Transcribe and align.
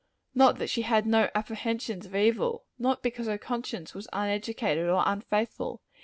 Not 0.33 0.57
that 0.57 0.71
she 0.71 0.81
had 0.81 1.05
no 1.05 1.29
apprehensions 1.35 2.07
of 2.07 2.15
evil. 2.15 2.65
Not 2.79 3.03
because 3.03 3.27
her 3.27 3.37
conscience 3.37 3.93
was 3.93 4.07
uneducated, 4.11 4.89
or 4.89 5.03
unfaithful. 5.05 5.83